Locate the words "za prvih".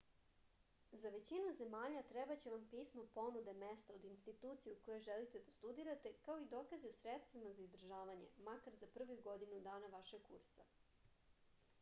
8.83-9.23